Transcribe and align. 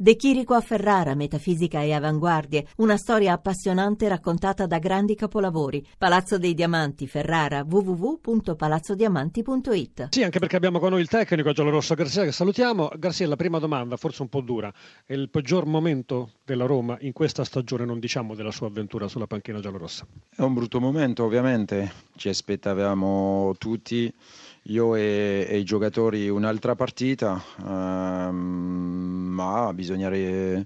De 0.00 0.14
Chirico 0.14 0.54
a 0.54 0.60
Ferrara, 0.60 1.16
metafisica 1.16 1.82
e 1.82 1.92
avanguardie, 1.92 2.68
una 2.76 2.96
storia 2.96 3.32
appassionante 3.32 4.06
raccontata 4.06 4.64
da 4.64 4.78
grandi 4.78 5.16
capolavori. 5.16 5.84
Palazzo 5.98 6.38
dei 6.38 6.54
Diamanti, 6.54 7.08
Ferrara, 7.08 7.66
www.palazzodiamanti.it. 7.68 10.10
Sì, 10.10 10.22
anche 10.22 10.38
perché 10.38 10.54
abbiamo 10.54 10.78
con 10.78 10.90
noi 10.90 11.00
il 11.00 11.08
tecnico 11.08 11.50
Giallorosso 11.50 11.96
Garzia 11.96 12.22
che 12.22 12.30
salutiamo. 12.30 12.92
Garzia, 12.96 13.26
la 13.26 13.34
prima 13.34 13.58
domanda, 13.58 13.96
forse 13.96 14.22
un 14.22 14.28
po' 14.28 14.40
dura. 14.40 14.72
È 15.04 15.14
il 15.14 15.30
peggior 15.30 15.66
momento 15.66 16.34
della 16.44 16.66
Roma 16.66 16.96
in 17.00 17.10
questa 17.10 17.42
stagione, 17.42 17.84
non 17.84 17.98
diciamo 17.98 18.36
della 18.36 18.52
sua 18.52 18.68
avventura 18.68 19.08
sulla 19.08 19.26
panchina 19.26 19.58
giallorossa? 19.58 20.06
È 20.32 20.42
un 20.42 20.54
brutto 20.54 20.78
momento, 20.78 21.24
ovviamente. 21.24 21.92
Ci 22.14 22.28
aspettavamo 22.28 23.56
tutti 23.58 24.14
io 24.68 24.94
e, 24.94 25.46
e, 25.48 25.58
i 25.58 25.64
giocatori 25.64 26.28
un'altra 26.28 26.74
partita, 26.74 27.42
ehm, 27.64 29.28
ma 29.30 29.72
bisogna 29.72 30.10
ehm, 30.10 30.64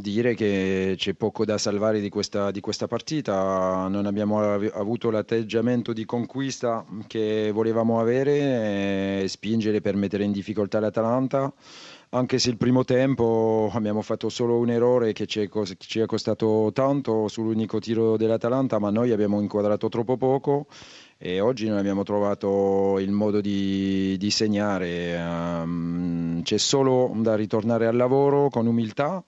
dire 0.00 0.34
che 0.34 0.94
c'è 0.96 1.14
poco 1.14 1.44
da 1.44 1.58
salvare 1.58 2.00
di 2.00 2.08
questa, 2.10 2.52
di 2.52 2.60
questa 2.60 2.86
partita, 2.86 3.88
non 3.88 4.06
abbiamo 4.06 4.40
avuto 4.42 5.10
l'atteggiamento 5.10 5.92
di 5.92 6.04
conquista 6.04 6.84
che 7.08 7.50
volevamo 7.52 7.98
avere 7.98 9.22
e 9.22 9.28
spingere 9.28 9.80
per 9.80 9.96
mettere 9.96 10.24
in 10.24 10.32
difficoltà 10.32 10.78
l'Atalanta 10.78 11.52
anche 12.14 12.38
se 12.38 12.48
il 12.48 12.56
primo 12.56 12.84
tempo 12.84 13.70
abbiamo 13.74 14.00
fatto 14.00 14.28
solo 14.28 14.58
un 14.58 14.70
errore 14.70 15.12
che 15.12 15.26
ci 15.26 15.40
è, 15.40 15.48
ci 15.78 15.98
è 15.98 16.06
costato 16.06 16.70
tanto 16.72 17.26
sull'unico 17.26 17.80
tiro 17.80 18.16
dell'Atalanta, 18.16 18.78
ma 18.78 18.90
noi 18.90 19.10
abbiamo 19.10 19.40
inquadrato 19.40 19.88
troppo 19.88 20.16
poco 20.16 20.66
e 21.18 21.40
oggi 21.40 21.66
non 21.66 21.76
abbiamo 21.76 22.04
trovato 22.04 23.00
il 23.00 23.10
modo 23.10 23.40
di, 23.40 24.16
di 24.16 24.30
segnare. 24.30 25.16
Um, 25.16 26.42
c'è 26.42 26.56
solo 26.56 27.10
da 27.16 27.34
ritornare 27.34 27.86
al 27.88 27.96
lavoro 27.96 28.48
con 28.48 28.68
umiltà 28.68 29.22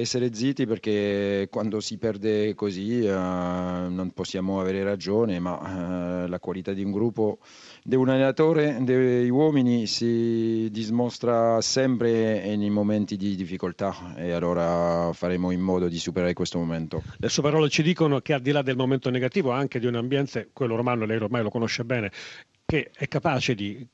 essere 0.00 0.34
zitti 0.34 0.66
perché 0.66 1.48
quando 1.50 1.80
si 1.80 1.98
perde 1.98 2.54
così 2.54 3.00
uh, 3.00 3.10
non 3.10 4.10
possiamo 4.14 4.60
avere 4.60 4.82
ragione, 4.82 5.38
ma 5.38 6.24
uh, 6.24 6.28
la 6.28 6.38
qualità 6.38 6.72
di 6.72 6.82
un 6.82 6.90
gruppo, 6.90 7.38
di 7.82 7.96
un 7.96 8.08
allenatore, 8.08 8.78
degli 8.82 9.28
uomini 9.28 9.86
si 9.86 10.68
dimostra 10.70 11.60
sempre 11.60 12.56
nei 12.56 12.70
momenti 12.70 13.16
di 13.16 13.36
difficoltà 13.36 14.14
e 14.16 14.32
allora 14.32 15.12
faremo 15.12 15.50
in 15.50 15.60
modo 15.60 15.88
di 15.88 15.98
superare 15.98 16.32
questo 16.32 16.58
momento. 16.58 17.02
Le 17.18 17.28
sue 17.28 17.42
parole 17.42 17.68
ci 17.68 17.82
dicono 17.82 18.20
che 18.20 18.32
al 18.32 18.40
di 18.40 18.50
là 18.50 18.62
del 18.62 18.76
momento 18.76 19.10
negativo, 19.10 19.50
anche 19.50 19.78
di 19.78 19.86
un 19.86 19.94
ambiente, 19.94 20.50
quello 20.52 20.76
romano, 20.76 21.04
lei 21.04 21.18
ormai 21.18 21.42
lo 21.42 21.50
conosce 21.50 21.84
bene, 21.84 22.10
che 22.64 22.90
è 22.94 23.08
capace 23.08 23.54
di 23.54 23.86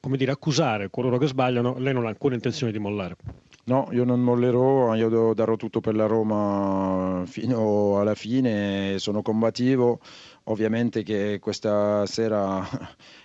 dire, 0.00 0.30
accusare 0.30 0.90
coloro 0.90 1.18
che 1.18 1.26
sbagliano, 1.26 1.76
lei 1.78 1.92
non 1.92 2.06
ha 2.06 2.08
alcuna 2.08 2.34
intenzione 2.34 2.72
di 2.72 2.78
mollare. 2.78 3.16
No, 3.64 3.88
io 3.92 4.02
non 4.04 4.20
mollerò, 4.20 4.94
io 4.96 5.32
darò 5.34 5.54
tutto 5.54 5.80
per 5.80 5.94
la 5.94 6.06
Roma 6.06 7.22
fino 7.26 7.96
alla 8.00 8.16
fine, 8.16 8.98
sono 8.98 9.22
combattivo, 9.22 10.00
ovviamente 10.44 11.02
che 11.02 11.38
questa 11.40 12.04
sera 12.06 12.66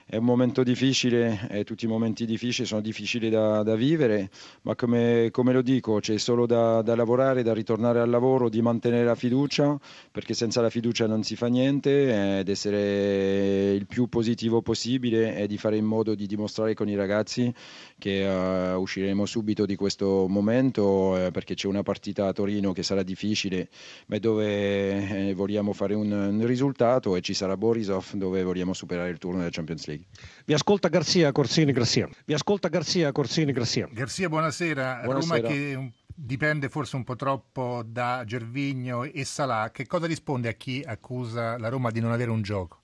è 0.09 0.15
un 0.15 0.23
momento 0.23 0.63
difficile 0.63 1.47
e 1.49 1.63
tutti 1.63 1.85
i 1.85 1.87
momenti 1.87 2.25
difficili 2.25 2.65
sono 2.65 2.79
difficili 2.79 3.29
da, 3.29 3.61
da 3.63 3.75
vivere, 3.75 4.29
ma 4.61 4.75
come, 4.75 5.29
come, 5.31 5.51
lo 5.51 5.61
dico 5.61 5.99
c'è 5.99 6.17
solo 6.17 6.45
da, 6.45 6.81
da, 6.81 6.95
lavorare, 6.95 7.43
da 7.43 7.53
ritornare 7.53 7.99
al 7.99 8.09
lavoro, 8.09 8.47
di 8.47 8.61
mantenere 8.61 9.03
la 9.03 9.15
fiducia, 9.15 9.77
perché 10.11 10.33
senza 10.33 10.61
la 10.61 10.69
fiducia 10.69 11.07
non 11.07 11.23
si 11.23 11.35
fa 11.35 11.47
niente, 11.47 12.39
ed 12.39 12.47
essere 12.47 13.73
il 13.73 13.85
più 13.85 14.07
positivo 14.07 14.61
possibile 14.61 15.35
e 15.35 15.47
di 15.47 15.57
fare 15.57 15.75
in 15.75 15.85
modo 15.85 16.15
di 16.15 16.25
dimostrare 16.25 16.73
con 16.73 16.87
i 16.87 16.95
ragazzi 16.95 17.53
che 17.97 18.25
uh, 18.25 18.79
usciremo 18.79 19.25
subito 19.25 19.65
di 19.65 19.75
questo 19.75 20.27
momento, 20.29 21.17
eh, 21.17 21.31
perché 21.31 21.53
c'è 21.55 21.67
una 21.67 21.83
partita 21.83 22.27
a 22.27 22.33
Torino 22.33 22.71
che 22.71 22.83
sarà 22.83 23.03
difficile, 23.03 23.67
ma 24.07 24.17
dove 24.19 25.29
eh, 25.29 25.33
vogliamo 25.33 25.73
fare 25.73 25.95
un, 25.95 26.11
un 26.11 26.45
risultato 26.45 27.06
e 27.15 27.21
ci 27.21 27.33
sarà 27.33 27.55
Borisov 27.55 28.13
dove 28.13 28.43
vogliamo 28.43 28.73
superare 28.73 29.09
il 29.09 29.17
turno 29.17 29.37
della 29.39 29.49
Champions 29.51 29.85
League. 29.87 30.05
Vi 30.45 30.53
ascolta 30.53 30.87
Garzia 30.89 31.31
Corsini 31.31 31.71
Grazia. 31.71 32.09
Vi 32.25 32.33
ascolta 32.33 32.67
Garzia 32.67 33.11
Corsini 33.11 33.51
Grazia. 33.51 33.87
Garzia, 33.91 34.29
buonasera. 34.29 35.01
buonasera. 35.03 35.37
Roma 35.37 35.47
che 35.47 35.91
dipende 36.13 36.67
forse 36.69 36.95
un 36.95 37.03
po' 37.03 37.15
troppo 37.15 37.83
da 37.85 38.23
Gervigno 38.25 39.03
e 39.03 39.23
Salà. 39.23 39.69
Che 39.71 39.85
cosa 39.85 40.07
risponde 40.07 40.49
a 40.49 40.53
chi 40.53 40.83
accusa 40.85 41.57
la 41.57 41.69
Roma 41.69 41.91
di 41.91 41.99
non 41.99 42.11
avere 42.11 42.31
un 42.31 42.41
gioco? 42.41 42.81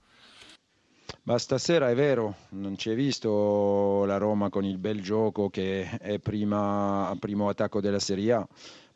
Ma 1.24 1.38
stasera 1.38 1.90
è 1.90 1.96
vero, 1.96 2.36
non 2.50 2.78
ci 2.78 2.90
è 2.90 2.96
visto 2.96 4.03
la 4.06 4.18
Roma 4.18 4.50
con 4.50 4.66
il 4.66 4.78
bel 4.78 5.02
gioco 5.02 5.50
che 5.50 5.90
è 5.97 6.20
prima, 6.20 7.16
primo 7.18 7.47
attacco 7.47 7.80
della 7.80 8.00
Serie 8.00 8.34
A 8.34 8.47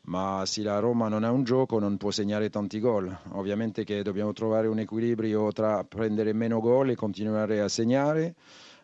ma 0.08 0.42
se 0.46 0.62
la 0.62 0.78
Roma 0.78 1.08
non 1.08 1.22
ha 1.22 1.30
un 1.30 1.44
gioco 1.44 1.78
non 1.78 1.96
può 1.98 2.10
segnare 2.10 2.48
tanti 2.48 2.80
gol. 2.80 3.14
Ovviamente 3.32 3.84
che 3.84 4.02
dobbiamo 4.02 4.32
trovare 4.32 4.66
un 4.66 4.78
equilibrio 4.78 5.52
tra 5.52 5.84
prendere 5.84 6.32
meno 6.32 6.60
gol 6.60 6.90
e 6.90 6.94
continuare 6.94 7.60
a 7.60 7.68
segnare. 7.68 8.34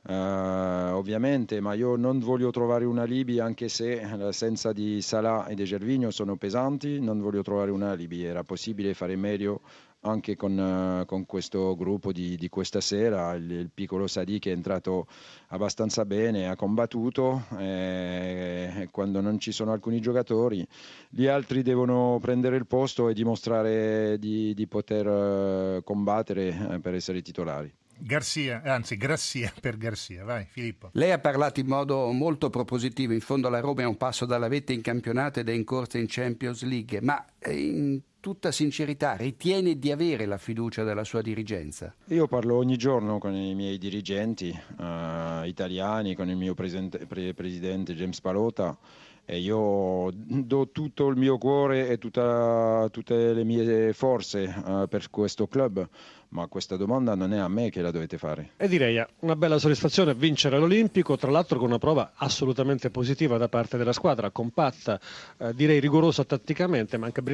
Uh, 0.07 0.93
ovviamente, 0.95 1.61
ma 1.61 1.73
io 1.73 1.97
non 1.97 2.19
voglio 2.19 2.51
trovare 2.51 2.85
un 2.85 2.99
alibi 2.99 3.39
anche 3.39 3.71
se 3.71 4.05
l'assenza 4.17 4.71
di 4.73 5.01
Salah 5.01 5.47
e 5.47 5.55
di 5.55 5.65
Gervigno 5.65 6.11
sono 6.11 6.37
pesanti, 6.37 7.01
non 7.01 7.21
voglio 7.21 7.41
trovare 7.41 7.71
un 7.71 7.83
alibi, 7.83 8.23
era 8.23 8.43
possibile 8.43 8.93
fare 8.93 9.17
meglio 9.17 9.63
anche 10.03 10.37
con, 10.37 10.59
uh, 10.59 11.07
con 11.07 11.25
questo 11.25 11.75
gruppo 11.75 12.13
di, 12.13 12.37
di 12.37 12.49
questa 12.51 12.83
sera, 12.83 13.33
il, 13.35 13.51
il, 13.51 13.71
piccolo 13.73 14.07
Sadi 14.07 14.39
che 14.39 14.51
è 14.51 14.55
entrato 14.55 15.07
abbastanza 15.49 16.05
bene, 16.05 16.49
ha 16.49 16.57
combattuto, 16.57 17.45
eh, 17.59 18.89
quando 18.91 19.23
non 19.23 19.39
ci 19.39 19.53
sono 19.53 19.73
alcuni 19.73 20.01
giocatori 20.01 20.67
gli 21.09 21.27
altri 21.27 21.63
devono 21.63 22.19
prendere 22.21 22.57
il 22.57 22.67
posto 22.67 23.09
e 23.09 23.15
dimostrare 23.15 24.19
di, 24.19 24.53
di 24.53 24.67
poter 24.67 25.07
uh, 25.07 25.83
combattere 25.83 26.73
eh, 26.73 26.79
per 26.81 26.95
essere 26.95 27.23
titolari. 27.23 27.73
Garcia, 27.99 28.62
anzi 28.65 28.97
Grassia 28.97 29.53
per 29.60 29.77
Garcia, 29.77 30.25
vai 30.25 30.47
Filippo. 30.50 30.91
Lei 30.93 31.12
ha 31.12 31.19
parlato 31.19 31.60
in 31.60 31.66
modo 31.66 32.10
molto 32.12 32.50
propositivo, 32.50 33.12
in 33.12 33.21
fondo 33.21 33.49
la 33.49 33.60
Roma 33.60 33.82
è 33.82 33.87
un 33.87 33.97
passo 33.97 34.27
dalla 34.27 34.49
vetta 34.49 34.72
in 34.72 34.81
campionato 34.81 35.41
ed 35.41 35.49
è 35.49 35.53
in 35.53 35.65
corsa 35.65 35.99
in 35.99 36.06
Champions 36.09 36.62
League, 36.62 37.00
ma 37.00 37.25
in 37.53 38.00
tutta 38.21 38.53
sincerità 38.53 39.16
ritiene 39.16 39.78
di 39.78 39.93
avere 39.93 40.25
la 40.25 40.38
fiducia 40.38 40.82
della 40.82 41.05
sua 41.05 41.21
dirigenza? 41.21 41.94
Io 42.06 42.27
parlo 42.27 42.56
ogni 42.56 42.78
giorno 42.78 43.19
con 43.19 43.34
i 43.34 43.55
miei 43.55 43.77
dirigenti 43.77 44.49
uh, 44.49 45.44
italiani, 45.44 46.15
con 46.15 46.31
il 46.31 46.37
mio 46.37 46.55
presidente, 46.55 47.06
presidente 47.34 47.94
James 47.94 48.21
Palota 48.22 48.78
e 49.27 49.38
io 49.38 50.10
do 50.12 50.69
tutto 50.71 51.09
il 51.09 51.16
mio 51.16 51.38
cuore 51.38 51.88
e 51.88 51.99
tutta, 51.99 52.88
tutte 52.91 53.32
le 53.32 53.44
mie 53.44 53.93
forze 53.93 54.44
uh, 54.44 54.87
per 54.87 55.09
questo 55.09 55.47
club, 55.47 55.87
ma 56.31 56.47
questa 56.47 56.76
domanda 56.76 57.15
non 57.15 57.32
è 57.32 57.38
a 57.38 57.49
me 57.49 57.71
che 57.71 57.81
la 57.81 57.91
dovete 57.91 58.19
fare. 58.19 58.50
E 58.56 58.69
direi 58.69 58.99
eh, 58.99 59.06
una 59.21 59.37
bella 59.37 59.59
soddisfazione 59.59 60.15
vincere 60.15 60.59
l'Olimpico, 60.59 61.16
tra 61.16 61.31
l'altro 61.31 61.59
con 61.59 61.69
una 61.69 61.78
prova 61.78 62.12
assolutamente 62.16 62.91
positiva 62.91 63.38
da 63.38 63.49
parte 63.49 63.78
della 63.78 63.93
squadra, 63.93 64.31
compatta, 64.31 65.00
eh, 65.38 65.55
direi 65.55 65.81
rigorosa 65.81 66.25
tatticamente, 66.25 66.99
ma 66.99 67.06
anche 67.06 67.22
brillante. 67.22 67.34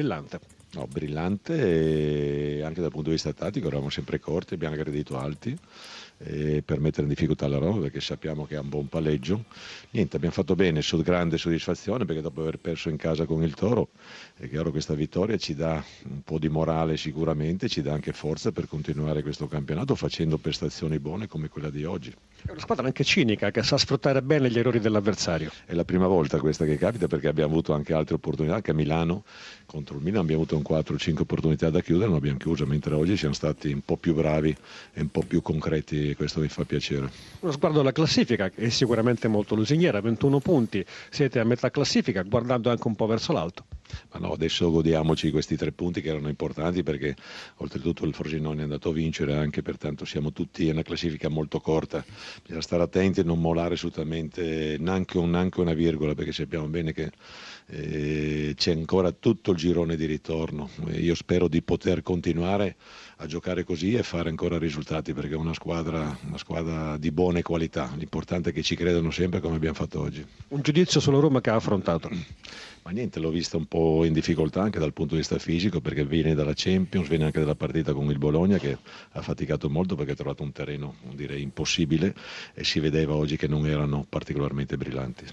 No, 0.73 0.87
brillante 0.87 2.61
anche 2.63 2.79
dal 2.79 2.91
punto 2.91 3.09
di 3.09 3.15
vista 3.15 3.33
tattico, 3.33 3.67
eravamo 3.67 3.89
sempre 3.89 4.19
corti, 4.19 4.53
abbiamo 4.53 4.75
aggredito 4.75 5.17
alti 5.17 5.57
eh, 6.23 6.61
per 6.63 6.79
mettere 6.79 7.03
in 7.03 7.09
difficoltà 7.09 7.47
la 7.47 7.57
Roma 7.57 7.81
perché 7.81 7.99
sappiamo 7.99 8.45
che 8.45 8.55
ha 8.55 8.61
un 8.61 8.69
buon 8.69 8.87
palleggio. 8.87 9.45
Niente, 9.91 10.15
abbiamo 10.15 10.33
fatto 10.33 10.55
bene, 10.55 10.81
su 10.81 11.01
grande 11.01 11.37
soddisfazione 11.37 12.05
perché 12.05 12.21
dopo 12.21 12.41
aver 12.41 12.57
perso 12.57 12.89
in 12.89 12.97
casa 12.97 13.25
con 13.25 13.43
il 13.43 13.53
Toro 13.53 13.89
è 14.37 14.47
chiaro 14.47 14.65
che 14.65 14.71
questa 14.71 14.93
vittoria 14.93 15.37
ci 15.37 15.55
dà 15.55 15.83
un 16.09 16.21
po' 16.23 16.39
di 16.39 16.49
morale 16.49 16.97
sicuramente, 16.97 17.67
ci 17.67 17.81
dà 17.81 17.93
anche 17.93 18.13
forza 18.13 18.51
per 18.51 18.67
continuare 18.67 19.21
questo 19.21 19.47
campionato 19.47 19.95
facendo 19.95 20.37
prestazioni 20.37 20.99
buone 20.99 21.27
come 21.27 21.49
quella 21.49 21.69
di 21.69 21.83
oggi. 21.83 22.13
È 22.43 22.51
una 22.51 22.59
squadra 22.59 22.85
anche 22.87 23.03
cinica 23.03 23.51
che 23.51 23.61
sa 23.63 23.77
sfruttare 23.77 24.21
bene 24.21 24.49
gli 24.49 24.57
errori 24.57 24.79
dell'avversario. 24.79 25.51
È 25.65 25.73
la 25.73 25.85
prima 25.85 26.07
volta 26.07 26.39
questa 26.39 26.65
che 26.65 26.77
capita 26.77 27.07
perché 27.07 27.27
abbiamo 27.27 27.51
avuto 27.51 27.73
anche 27.73 27.93
altre 27.93 28.15
opportunità, 28.15 28.55
anche 28.55 28.71
a 28.71 28.73
Milano 28.73 29.23
contro 29.71 29.95
il 29.95 30.03
Milan 30.03 30.23
abbiamo 30.23 30.41
avuto 30.41 30.57
un 30.57 30.63
4-5 30.67 31.21
opportunità 31.21 31.69
da 31.69 31.79
chiudere, 31.79 32.09
non 32.09 32.17
abbiamo 32.17 32.37
chiuso, 32.37 32.65
mentre 32.65 32.93
oggi 32.93 33.15
siamo 33.15 33.33
stati 33.33 33.71
un 33.71 33.79
po' 33.79 33.95
più 33.95 34.13
bravi 34.13 34.53
e 34.93 34.99
un 34.99 35.09
po' 35.09 35.21
più 35.21 35.41
concreti 35.41 36.10
e 36.11 36.15
questo 36.15 36.39
mi 36.39 36.47
fa 36.47 36.63
piacere. 36.63 37.09
Uno 37.39 37.51
sguardo 37.51 37.79
alla 37.81 37.91
classifica 37.91 38.49
che 38.49 38.63
è 38.63 38.69
sicuramente 38.69 39.27
molto 39.27 39.55
lusinghiera, 39.55 39.99
21 40.01 40.39
punti, 40.39 40.85
siete 41.09 41.39
a 41.39 41.43
metà 41.43 41.69
classifica, 41.69 42.21
guardando 42.23 42.69
anche 42.69 42.87
un 42.87 42.95
po' 42.95 43.05
verso 43.05 43.33
l'alto. 43.33 43.65
Ma 44.11 44.19
no, 44.19 44.33
adesso 44.33 44.69
godiamoci 44.71 45.31
questi 45.31 45.55
tre 45.55 45.71
punti 45.71 46.01
che 46.01 46.09
erano 46.09 46.29
importanti 46.29 46.83
perché 46.83 47.15
oltretutto 47.57 48.05
il 48.05 48.13
Frosinone 48.13 48.61
è 48.61 48.63
andato 48.63 48.89
a 48.89 48.93
vincere 48.93 49.35
anche, 49.35 49.61
pertanto 49.61 50.05
siamo 50.05 50.31
tutti 50.31 50.65
in 50.65 50.71
una 50.71 50.83
classifica 50.83 51.29
molto 51.29 51.59
corta. 51.59 52.03
Bisogna 52.41 52.61
stare 52.61 52.83
attenti 52.83 53.21
e 53.21 53.23
non 53.23 53.39
molare 53.39 53.75
assolutamente 53.75 54.77
neanche, 54.79 55.17
un, 55.17 55.29
neanche 55.29 55.59
una 55.61 55.73
virgola 55.73 56.13
perché 56.13 56.31
sappiamo 56.31 56.67
bene 56.67 56.93
che 56.93 57.11
eh, 57.67 58.53
c'è 58.55 58.71
ancora 58.71 59.11
tutto 59.11 59.51
il 59.51 59.57
girone 59.57 59.95
di 59.95 60.05
ritorno. 60.05 60.69
Io 60.91 61.15
spero 61.15 61.47
di 61.47 61.61
poter 61.61 62.01
continuare 62.01 62.75
a 63.17 63.25
giocare 63.27 63.63
così 63.63 63.93
e 63.93 64.03
fare 64.03 64.29
ancora 64.29 64.57
risultati 64.57 65.13
perché 65.13 65.33
è 65.33 65.37
una 65.37 65.53
squadra, 65.53 66.17
una 66.27 66.37
squadra 66.37 66.97
di 66.97 67.11
buone 67.11 67.41
qualità. 67.41 67.91
L'importante 67.95 68.49
è 68.49 68.53
che 68.53 68.63
ci 68.63 68.75
credano 68.75 69.11
sempre 69.11 69.39
come 69.39 69.55
abbiamo 69.55 69.75
fatto 69.75 69.99
oggi. 69.99 70.25
Un 70.49 70.61
giudizio 70.61 70.99
sulla 70.99 71.19
Roma 71.19 71.39
che 71.39 71.49
ha 71.49 71.55
affrontato. 71.55 72.09
Ma 72.83 72.89
niente, 72.91 73.19
l'ho 73.19 73.29
vista 73.29 73.57
un 73.57 73.67
po' 73.67 74.05
in 74.05 74.13
difficoltà 74.13 74.61
anche 74.63 74.79
dal 74.79 74.91
punto 74.93 75.13
di 75.13 75.19
vista 75.19 75.37
fisico 75.37 75.81
perché 75.81 76.03
viene 76.03 76.33
dalla 76.33 76.53
Champions, 76.55 77.07
viene 77.07 77.25
anche 77.25 77.39
dalla 77.39 77.53
partita 77.53 77.93
con 77.93 78.09
il 78.09 78.17
Bologna 78.17 78.57
che 78.57 78.75
ha 79.11 79.21
faticato 79.21 79.69
molto 79.69 79.95
perché 79.95 80.13
ha 80.13 80.15
trovato 80.15 80.41
un 80.41 80.51
terreno 80.51 80.95
direi 81.13 81.43
impossibile 81.43 82.15
e 82.53 82.63
si 82.63 82.79
vedeva 82.79 83.13
oggi 83.13 83.37
che 83.37 83.47
non 83.47 83.67
erano 83.67 84.03
particolarmente 84.09 84.77
brillanti. 84.77 85.25